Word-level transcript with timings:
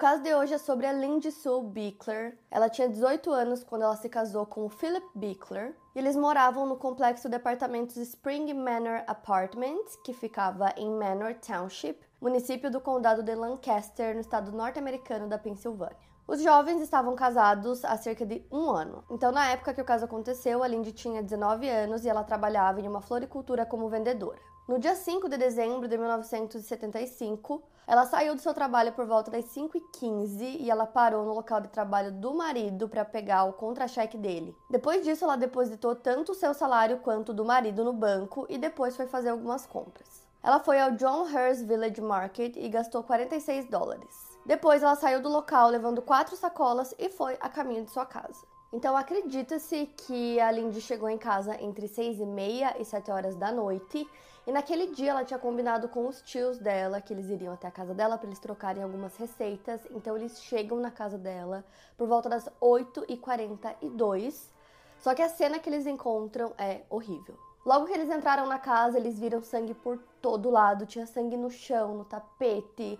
Caso 0.00 0.22
de 0.22 0.34
hoje 0.34 0.54
é 0.54 0.58
sobre 0.58 0.86
a 0.86 0.94
Lindy 0.94 1.30
Sue 1.30 1.62
Bickler. 1.62 2.34
Ela 2.50 2.70
tinha 2.70 2.88
18 2.88 3.30
anos 3.30 3.62
quando 3.62 3.82
ela 3.82 3.96
se 3.96 4.08
casou 4.08 4.46
com 4.46 4.64
o 4.64 4.70
Philip 4.70 5.06
Bickler 5.14 5.76
e 5.94 5.98
eles 5.98 6.16
moravam 6.16 6.64
no 6.64 6.78
complexo 6.78 7.28
de 7.28 7.36
apartamentos 7.36 7.98
Spring 7.98 8.54
Manor 8.54 9.02
Apartments, 9.06 9.96
que 10.02 10.14
ficava 10.14 10.72
em 10.74 10.90
Manor 10.90 11.34
Township, 11.34 11.98
município 12.18 12.70
do 12.70 12.80
condado 12.80 13.22
de 13.22 13.34
Lancaster, 13.34 14.14
no 14.14 14.22
estado 14.22 14.50
norte-americano 14.52 15.28
da 15.28 15.36
Pensilvânia. 15.36 16.08
Os 16.26 16.42
jovens 16.42 16.80
estavam 16.80 17.14
casados 17.14 17.84
há 17.84 17.94
cerca 17.98 18.24
de 18.24 18.42
um 18.50 18.70
ano. 18.70 19.04
Então, 19.10 19.30
na 19.30 19.50
época 19.50 19.74
que 19.74 19.82
o 19.82 19.84
caso 19.84 20.06
aconteceu, 20.06 20.62
a 20.62 20.68
Lindy 20.68 20.92
tinha 20.92 21.22
19 21.22 21.68
anos 21.68 22.06
e 22.06 22.08
ela 22.08 22.24
trabalhava 22.24 22.80
em 22.80 22.88
uma 22.88 23.02
floricultura 23.02 23.66
como 23.66 23.90
vendedora. 23.90 24.40
No 24.70 24.78
dia 24.78 24.94
5 24.94 25.28
de 25.28 25.36
dezembro 25.36 25.88
de 25.88 25.98
1975, 25.98 27.60
ela 27.88 28.06
saiu 28.06 28.36
do 28.36 28.40
seu 28.40 28.54
trabalho 28.54 28.92
por 28.92 29.04
volta 29.04 29.28
das 29.28 29.46
5h15 29.46 30.58
e 30.60 30.70
ela 30.70 30.86
parou 30.86 31.24
no 31.24 31.34
local 31.34 31.60
de 31.60 31.66
trabalho 31.66 32.12
do 32.12 32.32
marido 32.32 32.88
para 32.88 33.04
pegar 33.04 33.42
o 33.42 33.52
contra-cheque 33.52 34.16
dele. 34.16 34.56
Depois 34.70 35.02
disso, 35.04 35.24
ela 35.24 35.34
depositou 35.34 35.96
tanto 35.96 36.30
o 36.30 36.34
seu 36.36 36.54
salário 36.54 36.98
quanto 36.98 37.30
o 37.30 37.34
do 37.34 37.44
marido 37.44 37.82
no 37.82 37.92
banco 37.92 38.46
e 38.48 38.56
depois 38.56 38.96
foi 38.96 39.08
fazer 39.08 39.30
algumas 39.30 39.66
compras. 39.66 40.22
Ela 40.40 40.60
foi 40.60 40.80
ao 40.80 40.92
John 40.92 41.22
Hurst 41.22 41.64
Village 41.64 42.00
Market 42.00 42.54
e 42.56 42.68
gastou 42.68 43.02
46 43.02 43.66
dólares. 43.68 44.38
Depois, 44.46 44.84
ela 44.84 44.94
saiu 44.94 45.20
do 45.20 45.28
local 45.28 45.68
levando 45.68 46.00
quatro 46.00 46.36
sacolas 46.36 46.94
e 46.96 47.08
foi 47.08 47.36
a 47.40 47.48
caminho 47.48 47.84
de 47.84 47.90
sua 47.90 48.06
casa. 48.06 48.46
Então 48.72 48.96
acredita-se 48.96 49.86
que 49.86 50.38
a 50.38 50.52
Lindy 50.52 50.80
chegou 50.80 51.08
em 51.08 51.18
casa 51.18 51.60
entre 51.60 51.88
6 51.88 52.20
e 52.20 52.24
meia 52.24 52.76
e 52.78 52.84
7 52.84 53.10
horas 53.10 53.34
da 53.34 53.50
noite 53.50 54.08
e 54.50 54.52
naquele 54.52 54.88
dia 54.88 55.12
ela 55.12 55.24
tinha 55.24 55.38
combinado 55.38 55.88
com 55.88 56.08
os 56.08 56.20
tios 56.22 56.58
dela 56.58 57.00
que 57.00 57.12
eles 57.12 57.30
iriam 57.30 57.54
até 57.54 57.68
a 57.68 57.70
casa 57.70 57.94
dela 57.94 58.18
para 58.18 58.26
eles 58.26 58.40
trocarem 58.40 58.82
algumas 58.82 59.16
receitas. 59.16 59.80
Então 59.92 60.16
eles 60.16 60.42
chegam 60.42 60.80
na 60.80 60.90
casa 60.90 61.16
dela 61.16 61.64
por 61.96 62.08
volta 62.08 62.28
das 62.28 62.48
8h42. 62.60 64.50
Só 64.98 65.14
que 65.14 65.22
a 65.22 65.28
cena 65.28 65.60
que 65.60 65.70
eles 65.70 65.86
encontram 65.86 66.52
é 66.58 66.80
horrível. 66.90 67.38
Logo 67.64 67.86
que 67.86 67.92
eles 67.92 68.10
entraram 68.10 68.44
na 68.44 68.58
casa, 68.58 68.98
eles 68.98 69.20
viram 69.20 69.40
sangue 69.40 69.72
por 69.72 70.00
todo 70.20 70.50
lado. 70.50 70.84
Tinha 70.84 71.06
sangue 71.06 71.36
no 71.36 71.48
chão, 71.48 71.94
no 71.94 72.04
tapete, 72.04 72.98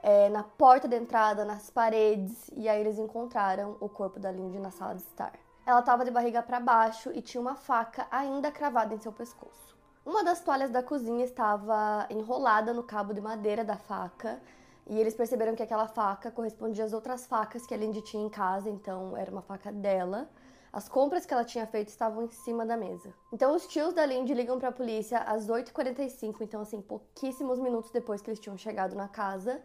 é, 0.00 0.28
na 0.28 0.44
porta 0.44 0.86
de 0.86 0.94
entrada, 0.94 1.44
nas 1.44 1.68
paredes. 1.68 2.48
E 2.54 2.68
aí 2.68 2.80
eles 2.80 2.96
encontraram 2.96 3.76
o 3.80 3.88
corpo 3.88 4.20
da 4.20 4.30
Lindy 4.30 4.60
na 4.60 4.70
sala 4.70 4.94
de 4.94 5.02
estar. 5.02 5.32
Ela 5.66 5.80
estava 5.80 6.04
de 6.04 6.12
barriga 6.12 6.44
para 6.44 6.60
baixo 6.60 7.10
e 7.12 7.20
tinha 7.20 7.40
uma 7.40 7.56
faca 7.56 8.06
ainda 8.08 8.52
cravada 8.52 8.94
em 8.94 8.98
seu 8.98 9.10
pescoço. 9.10 9.71
Uma 10.04 10.24
das 10.24 10.40
toalhas 10.40 10.72
da 10.72 10.82
cozinha 10.82 11.24
estava 11.24 12.08
enrolada 12.10 12.74
no 12.74 12.82
cabo 12.82 13.14
de 13.14 13.20
madeira 13.20 13.64
da 13.64 13.76
faca 13.76 14.42
e 14.84 14.98
eles 14.98 15.14
perceberam 15.14 15.54
que 15.54 15.62
aquela 15.62 15.86
faca 15.86 16.28
correspondia 16.28 16.84
às 16.84 16.92
outras 16.92 17.24
facas 17.24 17.64
que 17.64 17.72
a 17.72 17.76
Lindy 17.76 18.02
tinha 18.02 18.26
em 18.26 18.28
casa, 18.28 18.68
então 18.68 19.16
era 19.16 19.30
uma 19.30 19.42
faca 19.42 19.70
dela. 19.70 20.28
As 20.72 20.88
compras 20.88 21.24
que 21.24 21.32
ela 21.32 21.44
tinha 21.44 21.64
feito 21.68 21.88
estavam 21.88 22.24
em 22.24 22.30
cima 22.30 22.66
da 22.66 22.76
mesa. 22.76 23.14
Então 23.32 23.54
os 23.54 23.64
tios 23.68 23.94
da 23.94 24.04
Lindy 24.04 24.34
ligam 24.34 24.58
para 24.58 24.70
a 24.70 24.72
polícia 24.72 25.18
às 25.18 25.46
8h45, 25.48 26.40
então 26.40 26.62
assim, 26.62 26.80
pouquíssimos 26.80 27.60
minutos 27.60 27.92
depois 27.92 28.20
que 28.20 28.28
eles 28.28 28.40
tinham 28.40 28.58
chegado 28.58 28.96
na 28.96 29.06
casa, 29.06 29.62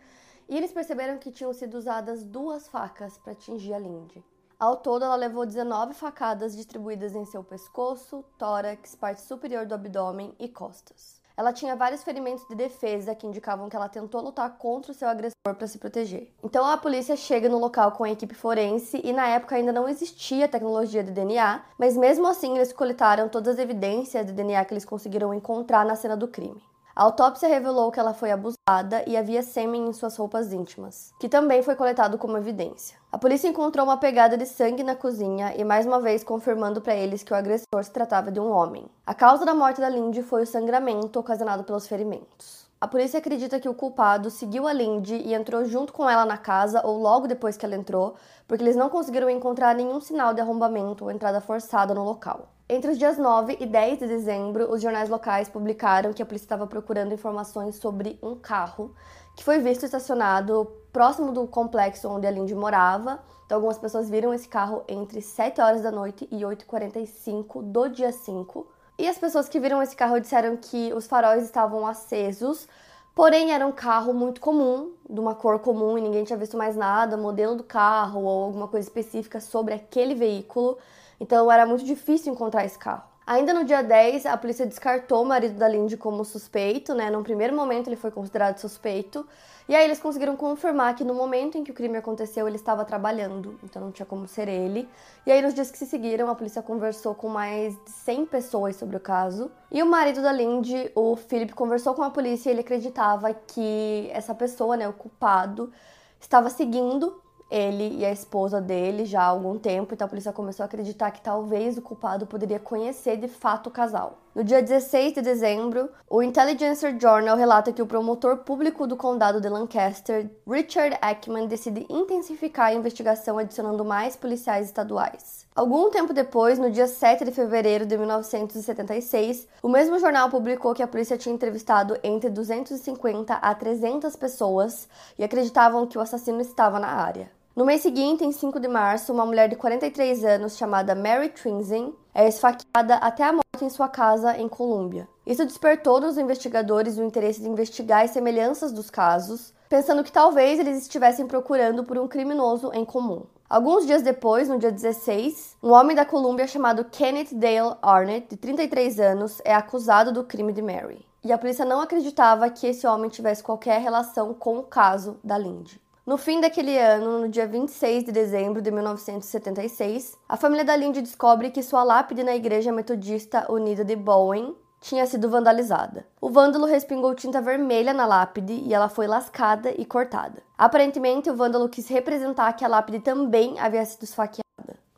e 0.47 0.55
eles 0.55 0.71
perceberam 0.71 1.17
que 1.17 1.31
tinham 1.31 1.51
sido 1.51 1.75
usadas 1.75 2.23
duas 2.23 2.67
facas 2.67 3.17
para 3.17 3.31
atingir 3.31 3.73
a 3.73 3.79
Lindy. 3.79 4.23
Ao 4.59 4.75
todo, 4.75 5.05
ela 5.05 5.15
levou 5.15 5.45
19 5.45 5.93
facadas 5.93 6.55
distribuídas 6.55 7.13
em 7.13 7.23
seu 7.25 7.43
pescoço, 7.43 8.25
tórax, 8.39 8.95
parte 8.95 9.21
superior 9.21 9.67
do 9.67 9.75
abdômen 9.75 10.33
e 10.39 10.49
costas. 10.49 11.21
Ela 11.37 11.53
tinha 11.53 11.75
vários 11.75 12.03
ferimentos 12.03 12.43
de 12.47 12.55
defesa 12.55 13.13
que 13.13 13.27
indicavam 13.27 13.69
que 13.69 13.75
ela 13.75 13.87
tentou 13.87 14.19
lutar 14.19 14.57
contra 14.57 14.91
o 14.91 14.95
seu 14.95 15.07
agressor 15.07 15.35
para 15.43 15.67
se 15.67 15.77
proteger. 15.77 16.33
Então 16.43 16.65
a 16.65 16.75
polícia 16.75 17.15
chega 17.15 17.47
no 17.47 17.59
local 17.59 17.91
com 17.91 18.03
a 18.03 18.09
equipe 18.09 18.33
forense 18.33 18.99
e 19.03 19.13
na 19.13 19.27
época 19.27 19.55
ainda 19.55 19.71
não 19.71 19.87
existia 19.87 20.47
tecnologia 20.47 21.03
de 21.03 21.11
DNA, 21.11 21.63
mas 21.77 21.95
mesmo 21.95 22.25
assim 22.25 22.55
eles 22.55 22.73
coletaram 22.73 23.29
todas 23.29 23.53
as 23.53 23.59
evidências 23.59 24.25
de 24.25 24.31
DNA 24.31 24.65
que 24.65 24.73
eles 24.73 24.85
conseguiram 24.85 25.35
encontrar 25.35 25.85
na 25.85 25.95
cena 25.95 26.17
do 26.17 26.27
crime. 26.27 26.63
A 26.97 27.03
autópsia 27.03 27.47
revelou 27.47 27.91
que 27.91 27.99
ela 27.99 28.11
foi 28.11 28.31
abusada 28.31 29.03
e 29.05 29.15
havia 29.15 29.43
sêmen 29.43 29.87
em 29.87 29.93
suas 29.93 30.17
roupas 30.17 30.51
íntimas, 30.51 31.13
que 31.19 31.29
também 31.29 31.61
foi 31.61 31.75
coletado 31.75 32.17
como 32.17 32.39
evidência. 32.39 32.97
A 33.11 33.19
polícia 33.19 33.47
encontrou 33.47 33.85
uma 33.85 33.97
pegada 33.97 34.35
de 34.35 34.47
sangue 34.47 34.81
na 34.81 34.95
cozinha 34.95 35.53
e 35.55 35.63
mais 35.63 35.85
uma 35.85 35.99
vez 35.99 36.23
confirmando 36.23 36.81
para 36.81 36.95
eles 36.95 37.21
que 37.21 37.31
o 37.31 37.35
agressor 37.35 37.83
se 37.83 37.91
tratava 37.91 38.31
de 38.31 38.39
um 38.39 38.49
homem. 38.49 38.83
A 39.05 39.13
causa 39.13 39.45
da 39.45 39.53
morte 39.53 39.79
da 39.79 39.87
Lindy 39.87 40.23
foi 40.23 40.41
o 40.41 40.47
sangramento 40.47 41.19
ocasionado 41.19 41.63
pelos 41.63 41.85
ferimentos. 41.85 42.67
A 42.81 42.87
polícia 42.87 43.19
acredita 43.19 43.59
que 43.59 43.69
o 43.69 43.75
culpado 43.75 44.31
seguiu 44.31 44.67
a 44.67 44.73
Lindy 44.73 45.17
e 45.17 45.35
entrou 45.35 45.65
junto 45.65 45.93
com 45.93 46.09
ela 46.09 46.25
na 46.25 46.39
casa 46.39 46.81
ou 46.83 46.97
logo 46.97 47.27
depois 47.27 47.55
que 47.55 47.63
ela 47.63 47.75
entrou, 47.75 48.15
porque 48.47 48.63
eles 48.63 48.75
não 48.75 48.89
conseguiram 48.89 49.29
encontrar 49.29 49.75
nenhum 49.75 50.01
sinal 50.01 50.33
de 50.33 50.41
arrombamento 50.41 51.03
ou 51.03 51.11
entrada 51.11 51.41
forçada 51.41 51.93
no 51.93 52.03
local. 52.03 52.56
Entre 52.69 52.91
os 52.91 52.97
dias 52.97 53.17
9 53.17 53.55
e 53.61 53.65
10 53.65 53.99
de 53.99 54.07
dezembro, 54.07 54.69
os 54.69 54.81
jornais 54.81 55.07
locais 55.07 55.47
publicaram 55.47 56.11
que 56.11 56.21
a 56.21 56.25
polícia 56.25 56.43
estava 56.43 56.67
procurando 56.67 57.13
informações 57.13 57.77
sobre 57.77 58.19
um 58.21 58.35
carro 58.35 58.93
que 59.37 59.43
foi 59.43 59.59
visto 59.59 59.85
estacionado 59.85 60.69
próximo 60.91 61.31
do 61.31 61.47
complexo 61.47 62.09
onde 62.09 62.27
a 62.27 62.31
Lindy 62.31 62.53
morava. 62.53 63.23
Então, 63.45 63.55
algumas 63.55 63.77
pessoas 63.77 64.09
viram 64.09 64.33
esse 64.33 64.49
carro 64.49 64.83
entre 64.85 65.21
7 65.21 65.61
horas 65.61 65.81
da 65.81 65.91
noite 65.91 66.27
e 66.29 66.41
8h45 66.41 67.61
do 67.63 67.87
dia 67.87 68.11
5. 68.11 68.67
E 68.99 69.07
as 69.07 69.17
pessoas 69.17 69.47
que 69.47 69.61
viram 69.61 69.81
esse 69.81 69.95
carro 69.95 70.19
disseram 70.19 70.57
que 70.57 70.91
os 70.93 71.07
faróis 71.07 71.45
estavam 71.45 71.87
acesos, 71.87 72.67
porém 73.15 73.53
era 73.53 73.65
um 73.65 73.71
carro 73.71 74.13
muito 74.13 74.41
comum, 74.41 74.91
de 75.09 75.21
uma 75.21 75.35
cor 75.35 75.59
comum 75.59 75.97
e 75.97 76.01
ninguém 76.01 76.25
tinha 76.25 76.37
visto 76.37 76.57
mais 76.57 76.75
nada, 76.75 77.15
modelo 77.15 77.55
do 77.55 77.63
carro 77.63 78.23
ou 78.23 78.43
alguma 78.43 78.67
coisa 78.67 78.85
específica 78.85 79.39
sobre 79.39 79.73
aquele 79.73 80.13
veículo. 80.13 80.77
Então 81.19 81.51
era 81.51 81.65
muito 81.65 81.83
difícil 81.83 82.33
encontrar 82.33 82.65
esse 82.65 82.77
carro. 82.77 83.03
Ainda 83.27 83.53
no 83.53 83.65
dia 83.65 83.81
10, 83.81 84.25
a 84.25 84.37
polícia 84.37 84.65
descartou 84.65 85.21
o 85.21 85.25
marido 85.25 85.55
da 85.55 85.67
Lindy 85.67 85.97
como 85.97 86.23
suspeito, 86.23 86.93
né? 86.93 87.09
Num 87.09 87.23
primeiro 87.23 87.53
momento 87.53 87.89
ele 87.89 87.97
foi 87.97 88.09
considerado 88.09 88.57
suspeito. 88.57 89.27
E 89.67 89.75
aí 89.75 89.83
eles 89.83 89.99
conseguiram 89.99 90.37
confirmar 90.37 90.95
que 90.95 91.03
no 91.03 91.13
momento 91.13 91.57
em 91.57 91.63
que 91.65 91.71
o 91.71 91.73
crime 91.73 91.97
aconteceu, 91.97 92.47
ele 92.47 92.55
estava 92.55 92.85
trabalhando, 92.85 93.59
então 93.61 93.81
não 93.81 93.91
tinha 93.91 94.05
como 94.05 94.25
ser 94.25 94.47
ele. 94.47 94.87
E 95.25 95.31
aí 95.31 95.41
nos 95.41 95.53
dias 95.53 95.69
que 95.69 95.77
se 95.77 95.85
seguiram, 95.85 96.29
a 96.29 96.35
polícia 96.35 96.61
conversou 96.61 97.13
com 97.13 97.27
mais 97.27 97.73
de 97.83 97.91
100 97.91 98.27
pessoas 98.27 98.77
sobre 98.77 98.95
o 98.95 98.99
caso. 98.99 99.51
E 99.69 99.83
o 99.83 99.85
marido 99.85 100.21
da 100.21 100.31
Lindy, 100.31 100.89
o 100.95 101.17
Philip, 101.17 101.53
conversou 101.53 101.93
com 101.93 102.03
a 102.03 102.09
polícia 102.09 102.49
e 102.49 102.53
ele 102.53 102.61
acreditava 102.61 103.33
que 103.33 104.09
essa 104.13 104.33
pessoa, 104.33 104.77
né, 104.77 104.87
o 104.87 104.93
culpado, 104.93 105.69
estava 106.17 106.49
seguindo 106.49 107.21
ele 107.49 107.97
e 107.97 108.05
a 108.05 108.11
esposa 108.11 108.59
dele 108.59 109.05
já 109.05 109.21
há 109.21 109.27
algum 109.27 109.57
tempo, 109.57 109.93
então 109.93 110.05
a 110.05 110.09
polícia 110.09 110.33
começou 110.33 110.63
a 110.63 110.65
acreditar 110.65 111.11
que 111.11 111.21
talvez 111.21 111.77
o 111.77 111.81
culpado 111.81 112.25
poderia 112.25 112.59
conhecer 112.59 113.17
de 113.17 113.27
fato 113.27 113.67
o 113.67 113.71
casal. 113.71 114.19
No 114.35 114.43
dia 114.43 114.61
16 114.61 115.13
de 115.13 115.21
dezembro, 115.23 115.89
o 116.07 116.21
Intelligencer 116.21 116.95
Journal 116.99 117.35
relata 117.35 117.73
que 117.73 117.81
o 117.81 117.87
promotor 117.87 118.37
público 118.37 118.85
do 118.85 118.95
condado 118.95 119.41
de 119.41 119.49
Lancaster, 119.49 120.29
Richard 120.47 120.95
Ackman, 121.01 121.47
decide 121.47 121.87
intensificar 121.89 122.67
a 122.67 122.73
investigação 122.73 123.39
adicionando 123.39 123.83
mais 123.83 124.15
policiais 124.15 124.67
estaduais. 124.67 125.47
Algum 125.55 125.89
tempo 125.89 126.13
depois, 126.13 126.59
no 126.59 126.69
dia 126.69 126.85
7 126.85 127.25
de 127.25 127.31
fevereiro 127.31 127.83
de 127.83 127.97
1976, 127.97 129.47
o 129.63 129.69
mesmo 129.69 129.97
jornal 129.97 130.29
publicou 130.29 130.75
que 130.75 130.83
a 130.83 130.87
polícia 130.87 131.17
tinha 131.17 131.33
entrevistado 131.33 131.97
entre 132.03 132.29
250 132.29 133.33
a 133.33 133.55
300 133.55 134.15
pessoas 134.15 134.87
e 135.17 135.23
acreditavam 135.23 135.87
que 135.87 135.97
o 135.97 136.01
assassino 136.01 136.41
estava 136.41 136.79
na 136.79 136.89
área. 136.89 137.36
No 137.57 137.65
mês 137.65 137.81
seguinte, 137.81 138.23
em 138.23 138.31
5 138.31 138.59
de 138.59 138.67
março, 138.67 139.11
uma 139.11 139.25
mulher 139.25 139.49
de 139.49 139.55
43 139.55 140.23
anos 140.23 140.55
chamada 140.55 140.93
Mary 140.93 141.29
Trinzen, 141.29 141.91
é 142.13 142.27
esfaqueada 142.27 142.97
até 142.97 143.23
a 143.23 143.33
morte 143.33 143.65
em 143.65 143.69
sua 143.71 143.89
casa 143.89 144.37
em 144.37 144.47
Colômbia. 144.47 145.07
Isso 145.25 145.43
despertou 145.43 145.99
nos 145.99 146.19
investigadores 146.19 146.99
o 146.99 147.03
interesse 147.03 147.41
de 147.41 147.49
investigar 147.49 148.03
as 148.03 148.11
semelhanças 148.11 148.71
dos 148.71 148.91
casos, 148.91 149.55
pensando 149.67 150.03
que 150.03 150.11
talvez 150.11 150.59
eles 150.59 150.83
estivessem 150.83 151.25
procurando 151.25 151.83
por 151.83 151.97
um 151.97 152.07
criminoso 152.07 152.69
em 152.75 152.85
comum. 152.85 153.23
Alguns 153.49 153.87
dias 153.87 154.03
depois, 154.03 154.47
no 154.47 154.59
dia 154.59 154.71
16, 154.71 155.57
um 155.63 155.71
homem 155.71 155.95
da 155.95 156.05
Colômbia 156.05 156.45
chamado 156.45 156.85
Kenneth 156.85 157.33
Dale 157.33 157.75
Arnett, 157.81 158.27
de 158.29 158.37
33 158.37 158.99
anos, 158.99 159.41
é 159.43 159.55
acusado 159.55 160.11
do 160.11 160.23
crime 160.23 160.53
de 160.53 160.61
Mary. 160.61 161.03
E 161.23 161.31
a 161.31 161.39
polícia 161.39 161.65
não 161.65 161.81
acreditava 161.81 162.51
que 162.51 162.67
esse 162.67 162.85
homem 162.85 163.09
tivesse 163.09 163.41
qualquer 163.41 163.81
relação 163.81 164.31
com 164.31 164.59
o 164.59 164.63
caso 164.63 165.17
da 165.23 165.39
Lindy. 165.39 165.81
No 166.07 166.15
fim 166.17 166.39
daquele 166.39 166.79
ano, 166.79 167.19
no 167.19 167.27
dia 167.27 167.45
26 167.45 168.05
de 168.05 168.13
dezembro 168.13 168.61
de 168.61 168.71
1976, 168.71 170.17
a 170.29 170.37
família 170.37 170.63
da 170.63 170.73
Lindy 170.73 171.01
descobre 171.01 171.51
que 171.51 171.61
sua 171.61 171.83
lápide 171.83 172.23
na 172.23 172.33
Igreja 172.33 172.71
Metodista 172.71 173.45
Unida 173.51 173.83
de 173.83 173.93
Bowen 173.93 174.55
tinha 174.79 175.05
sido 175.05 175.29
vandalizada. 175.29 176.07
O 176.21 176.29
vândalo 176.29 176.65
respingou 176.65 177.13
tinta 177.13 177.41
vermelha 177.41 177.93
na 177.93 178.05
lápide 178.05 178.53
e 178.53 178.73
ela 178.73 178.87
foi 178.87 179.05
lascada 179.05 179.73
e 179.77 179.83
cortada. 179.83 180.41
Aparentemente, 180.57 181.29
o 181.29 181.35
vândalo 181.35 181.67
quis 181.67 181.89
representar 181.89 182.53
que 182.53 182.63
a 182.63 182.69
lápide 182.69 183.01
também 183.01 183.59
havia 183.59 183.83
sido 183.83 184.03
esfaqueada. 184.03 184.46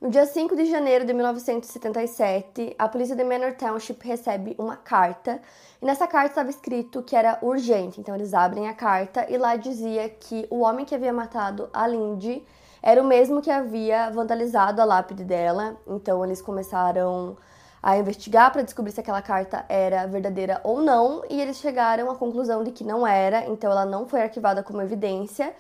No 0.02 0.10
dia 0.10 0.26
5 0.26 0.56
de 0.56 0.64
janeiro 0.64 1.04
de 1.04 1.12
1977, 1.12 2.74
a 2.80 2.88
polícia 2.88 3.18
de 3.18 3.24
Manor 3.26 3.56
Township 3.56 4.00
recebe 4.08 4.56
uma 4.58 4.78
carta 4.78 5.42
e 5.82 5.86
nessa 5.86 6.08
carta 6.08 6.30
estava 6.30 6.50
escrito 6.50 7.04
que 7.04 7.18
era 7.18 7.38
urgente. 7.42 8.00
Então 8.00 8.16
eles 8.16 8.34
abrem 8.34 8.70
a 8.70 8.74
carta 8.74 9.26
e 9.30 9.38
lá 9.38 9.58
dizia 9.58 10.08
que 10.08 10.48
o 10.50 10.62
homem 10.62 10.86
que 10.86 10.96
havia 10.96 11.12
matado 11.12 11.70
a 11.74 11.86
Lindy 11.86 12.46
era 12.82 13.04
o 13.04 13.06
mesmo 13.06 13.42
que 13.42 13.52
havia 13.52 14.10
vandalizado 14.10 14.82
a 14.82 14.86
lápide 14.86 15.26
dela. 15.26 15.76
Então 15.86 16.24
eles 16.24 16.42
começaram 16.42 17.36
a 17.84 17.98
investigar 17.98 18.54
para 18.54 18.62
descobrir 18.62 18.94
se 18.94 19.02
aquela 19.02 19.22
carta 19.22 19.66
era 19.68 20.08
verdadeira 20.08 20.62
ou 20.64 20.82
não, 20.82 21.24
e 21.30 21.42
eles 21.42 21.58
chegaram 21.58 22.10
à 22.10 22.16
conclusão 22.16 22.64
de 22.64 22.72
que 22.72 22.86
não 22.86 23.06
era, 23.06 23.48
então 23.48 23.70
ela 23.70 23.86
não 23.86 24.08
foi 24.08 24.22
arquivada 24.22 24.64
como 24.64 24.82
evidência. 24.82 25.54